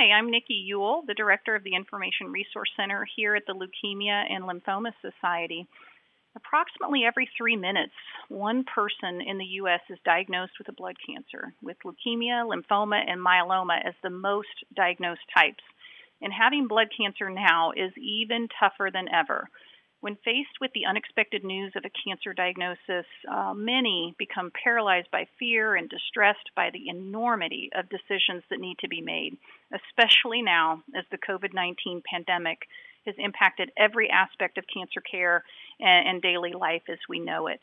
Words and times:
Hi, 0.00 0.16
I'm 0.16 0.30
Nikki 0.30 0.54
Yule, 0.54 1.02
the 1.06 1.12
director 1.12 1.54
of 1.54 1.62
the 1.62 1.74
Information 1.74 2.32
Resource 2.32 2.70
Center 2.74 3.06
here 3.16 3.36
at 3.36 3.42
the 3.46 3.52
Leukemia 3.52 4.24
and 4.32 4.44
Lymphoma 4.44 4.92
Society. 5.02 5.66
Approximately 6.34 7.04
every 7.04 7.28
three 7.36 7.54
minutes, 7.54 7.92
one 8.30 8.64
person 8.64 9.20
in 9.20 9.36
the 9.36 9.44
U.S. 9.60 9.80
is 9.90 9.98
diagnosed 10.02 10.52
with 10.58 10.68
a 10.68 10.72
blood 10.72 10.96
cancer, 11.06 11.52
with 11.62 11.76
leukemia, 11.84 12.48
lymphoma, 12.48 12.98
and 13.06 13.20
myeloma 13.20 13.76
as 13.86 13.92
the 14.02 14.08
most 14.08 14.48
diagnosed 14.74 15.20
types. 15.36 15.62
And 16.22 16.32
having 16.32 16.66
blood 16.66 16.88
cancer 16.96 17.28
now 17.28 17.72
is 17.72 17.92
even 17.98 18.48
tougher 18.58 18.88
than 18.90 19.06
ever. 19.12 19.50
When 20.00 20.16
faced 20.24 20.60
with 20.62 20.70
the 20.72 20.86
unexpected 20.86 21.44
news 21.44 21.72
of 21.76 21.84
a 21.84 21.92
cancer 22.04 22.32
diagnosis, 22.32 23.04
uh, 23.30 23.52
many 23.54 24.14
become 24.18 24.50
paralyzed 24.64 25.10
by 25.10 25.26
fear 25.38 25.76
and 25.76 25.90
distressed 25.90 26.50
by 26.56 26.70
the 26.70 26.88
enormity 26.88 27.68
of 27.74 27.90
decisions 27.90 28.42
that 28.48 28.60
need 28.60 28.78
to 28.78 28.88
be 28.88 29.02
made, 29.02 29.36
especially 29.72 30.40
now 30.40 30.82
as 30.96 31.04
the 31.10 31.18
COVID 31.18 31.52
19 31.52 32.02
pandemic 32.10 32.60
has 33.04 33.14
impacted 33.18 33.70
every 33.76 34.08
aspect 34.08 34.56
of 34.56 34.64
cancer 34.72 35.02
care 35.02 35.44
and, 35.78 36.08
and 36.08 36.22
daily 36.22 36.52
life 36.52 36.82
as 36.88 36.98
we 37.06 37.18
know 37.18 37.46
it. 37.48 37.60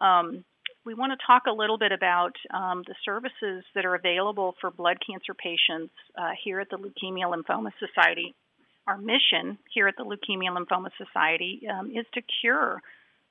Um, 0.00 0.44
we 0.84 0.94
want 0.94 1.12
to 1.12 1.26
talk 1.26 1.44
a 1.46 1.52
little 1.52 1.78
bit 1.78 1.92
about 1.92 2.32
um, 2.52 2.82
the 2.86 2.94
services 3.04 3.64
that 3.74 3.84
are 3.84 3.94
available 3.94 4.54
for 4.60 4.70
blood 4.70 4.98
cancer 5.06 5.34
patients 5.34 5.94
uh, 6.16 6.30
here 6.42 6.60
at 6.60 6.70
the 6.70 6.76
Leukemia 6.76 7.32
Lymphoma 7.32 7.70
Society 7.78 8.34
our 8.88 8.96
mission 8.96 9.58
here 9.72 9.86
at 9.86 9.96
the 9.98 10.02
Leukemia 10.02 10.50
Lymphoma 10.50 10.88
Society 10.96 11.60
um, 11.70 11.90
is 11.90 12.06
to 12.14 12.22
cure 12.40 12.80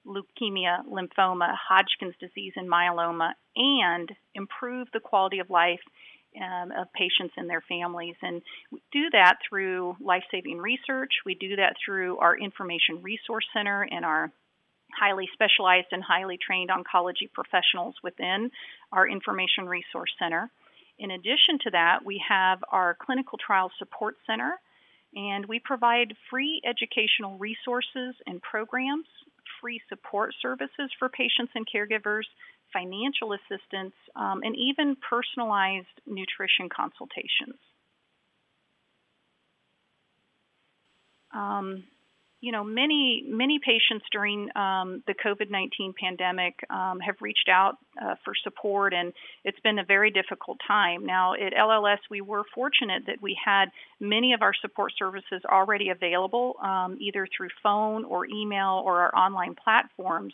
leukemia, 0.05 0.85
lymphoma, 0.87 1.53
Hodgkin's 1.67 2.15
disease, 2.19 2.53
and 2.55 2.69
myeloma, 2.69 3.31
and 3.55 4.09
improve 4.35 4.87
the 4.93 4.99
quality 4.99 5.39
of 5.39 5.49
life 5.49 5.81
um, 6.39 6.71
of 6.71 6.87
patients 6.93 7.33
and 7.37 7.49
their 7.49 7.63
families. 7.67 8.15
And 8.21 8.41
we 8.71 8.81
do 8.91 9.09
that 9.11 9.37
through 9.49 9.97
life 9.99 10.23
saving 10.31 10.59
research. 10.59 11.11
We 11.25 11.35
do 11.35 11.55
that 11.55 11.75
through 11.83 12.19
our 12.19 12.37
Information 12.37 13.01
Resource 13.01 13.45
Center 13.51 13.87
and 13.89 14.05
our 14.05 14.31
highly 14.97 15.27
specialized 15.33 15.87
and 15.91 16.03
highly 16.03 16.37
trained 16.37 16.69
oncology 16.69 17.31
professionals 17.33 17.95
within 18.03 18.51
our 18.91 19.07
Information 19.07 19.67
Resource 19.67 20.11
Center. 20.19 20.49
In 20.99 21.11
addition 21.11 21.59
to 21.63 21.71
that, 21.71 22.05
we 22.05 22.21
have 22.27 22.59
our 22.71 22.95
Clinical 23.01 23.37
Trial 23.37 23.71
Support 23.79 24.15
Center 24.25 24.59
and 25.17 25.47
we 25.47 25.59
provide 25.59 26.13
free 26.29 26.61
educational 26.63 27.39
resources 27.39 28.13
and 28.27 28.39
programs, 28.41 29.07
free 29.59 29.81
support 29.89 30.35
services 30.39 30.91
for 30.99 31.09
patients 31.09 31.51
and 31.55 31.65
caregivers, 31.67 32.25
financial 32.71 33.33
assistance, 33.33 33.95
um, 34.15 34.41
and 34.43 34.55
even 34.55 34.95
personalized 35.09 35.87
nutrition 36.05 36.69
consultations. 36.69 37.57
Um, 41.33 41.83
you 42.39 42.51
know, 42.51 42.63
many 42.63 43.25
many 43.27 43.57
patients 43.57 44.05
during 44.11 44.55
um, 44.55 45.01
the 45.07 45.15
COVID 45.25 45.49
nineteen 45.49 45.93
pandemic 45.99 46.53
um, 46.69 46.99
have 46.99 47.15
reached 47.21 47.49
out 47.51 47.77
uh, 48.01 48.15
for 48.23 48.33
support, 48.43 48.93
and 48.93 49.13
it's 49.43 49.59
been 49.61 49.79
a 49.79 49.83
very 49.83 50.11
difficult 50.11 50.57
time. 50.67 51.05
Now, 51.05 51.33
at 51.33 51.53
LLS, 51.53 51.97
we 52.09 52.21
were 52.21 52.43
fortunate 52.53 53.03
that 53.07 53.21
we 53.21 53.37
had 53.43 53.65
many 53.99 54.33
of 54.33 54.41
our 54.41 54.53
support 54.61 54.93
services 54.97 55.41
already 55.45 55.89
available, 55.89 56.55
um, 56.61 56.97
either 56.99 57.27
through 57.35 57.49
phone 57.61 58.05
or 58.05 58.25
email 58.25 58.81
or 58.85 59.01
our 59.01 59.15
online 59.15 59.55
platforms. 59.55 60.33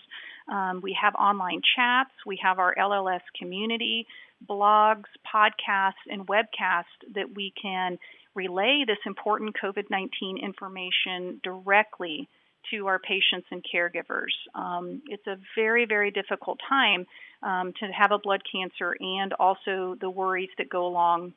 Um, 0.51 0.81
we 0.83 0.97
have 1.01 1.15
online 1.15 1.61
chats. 1.75 2.11
We 2.25 2.39
have 2.43 2.59
our 2.59 2.75
LLS 2.75 3.21
community, 3.37 4.05
blogs, 4.49 5.05
podcasts, 5.33 6.03
and 6.09 6.27
webcasts 6.27 6.83
that 7.13 7.33
we 7.33 7.53
can 7.61 7.97
relay 8.35 8.83
this 8.85 8.97
important 9.05 9.55
COVID 9.63 9.89
19 9.89 10.37
information 10.37 11.39
directly 11.43 12.27
to 12.71 12.87
our 12.87 12.99
patients 12.99 13.47
and 13.51 13.63
caregivers. 13.63 14.33
Um, 14.55 15.01
it's 15.07 15.25
a 15.27 15.37
very, 15.55 15.85
very 15.85 16.11
difficult 16.11 16.59
time 16.67 17.05
um, 17.41 17.73
to 17.79 17.87
have 17.87 18.11
a 18.11 18.19
blood 18.19 18.41
cancer 18.49 18.95
and 18.99 19.33
also 19.33 19.95
the 19.99 20.09
worries 20.09 20.49
that 20.57 20.69
go 20.69 20.85
along 20.85 21.33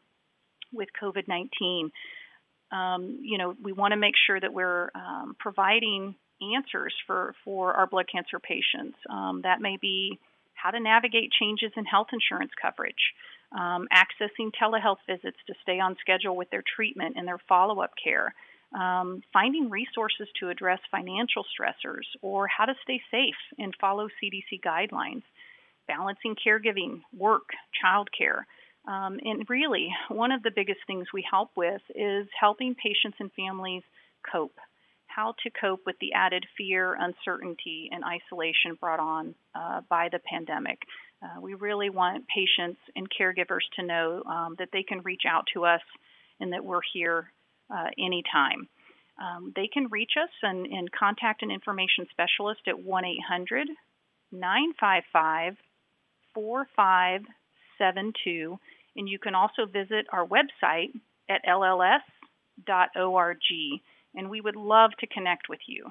with 0.73 0.89
COVID 1.01 1.29
19. 1.29 1.91
Um, 2.73 3.21
you 3.23 3.39
know, 3.39 3.55
we 3.63 3.73
want 3.73 3.93
to 3.93 3.97
make 3.97 4.15
sure 4.27 4.41
that 4.41 4.53
we're 4.53 4.91
um, 4.95 5.37
providing 5.39 6.15
answers 6.55 6.95
for, 7.07 7.35
for 7.45 7.75
our 7.75 7.87
blood 7.87 8.07
cancer 8.11 8.39
patients. 8.39 8.99
Um, 9.09 9.41
that 9.45 9.61
may 9.61 9.77
be 9.81 10.19
how 10.55 10.71
to 10.71 10.81
navigate 10.81 11.31
changes 11.33 11.71
in 11.77 11.85
health 11.85 12.09
insurance 12.13 12.51
coverage 12.61 13.13
um, 13.53 13.87
accessing 13.93 14.51
telehealth 14.61 14.99
visits 15.07 15.37
to 15.47 15.55
stay 15.63 15.79
on 15.79 15.97
schedule 16.01 16.37
with 16.37 16.51
their 16.51 16.65
treatment 16.75 17.17
and 17.17 17.27
their 17.27 17.39
follow 17.49 17.81
up 17.81 17.93
care, 18.03 18.35
um, 18.77 19.23
finding 19.33 19.71
resources 19.71 20.29
to 20.39 20.51
address 20.51 20.79
financial 20.91 21.45
stressors, 21.45 22.05
or 22.21 22.47
how 22.47 22.67
to 22.67 22.75
stay 22.83 23.01
safe 23.11 23.35
and 23.59 23.75
follow 23.81 24.09
CDC 24.23 24.61
guidelines, 24.65 25.23
balancing 25.89 26.37
caregiving, 26.47 27.01
work, 27.17 27.49
childcare. 27.83 28.43
Um, 28.87 29.19
and 29.25 29.49
really, 29.49 29.89
one 30.09 30.31
of 30.31 30.43
the 30.43 30.53
biggest 30.55 30.81
things 30.87 31.07
we 31.13 31.25
help 31.29 31.51
with 31.57 31.81
is 31.95 32.27
helping 32.39 32.75
patients 32.75 33.17
and 33.19 33.33
families 33.33 33.83
cope. 34.31 34.57
How 35.07 35.35
to 35.43 35.51
cope 35.59 35.81
with 35.87 35.97
the 36.01 36.13
added 36.13 36.45
fear, 36.59 36.95
uncertainty, 36.95 37.89
and 37.91 38.05
isolation 38.05 38.77
brought 38.79 39.01
on 39.01 39.35
uh, 39.55 39.81
by 39.89 40.09
the 40.13 40.21
pandemic. 40.31 40.79
Uh, 41.23 41.41
we 41.41 41.55
really 41.55 41.89
want 41.89 42.27
patients 42.29 42.79
and 42.95 43.09
caregivers 43.11 43.65
to 43.77 43.87
know 43.87 44.23
um, 44.25 44.55
that 44.59 44.69
they 44.73 44.83
can 44.83 45.01
reach 45.01 45.23
out 45.27 45.45
to 45.55 45.65
us 45.65 45.81
and 46.39 46.53
that 46.53 46.63
we're 46.63 46.81
here 46.93 47.33
uh, 47.71 47.89
anytime. 47.99 48.69
Um, 49.21 49.53
they 49.57 49.69
can 49.73 49.89
reach 49.91 50.13
us 50.23 50.29
and, 50.43 50.67
and, 50.67 50.93
contact 50.93 51.43
an 51.43 51.51
information 51.51 52.07
specialist 52.11 52.61
at 52.69 52.79
1 52.79 53.05
800 53.05 53.69
955 54.33 55.57
4572. 56.35 58.59
And 58.97 59.09
you 59.09 59.19
can 59.19 59.35
also 59.35 59.67
visit 59.67 60.07
our 60.13 60.27
website 60.27 60.93
at 61.31 61.41
lls.org. 61.49 62.03
And 64.15 64.31
we 64.31 64.41
would 64.41 64.57
love 64.57 64.93
to 65.01 65.07
connect 65.07 65.49
with 65.49 65.61
you. 65.67 65.91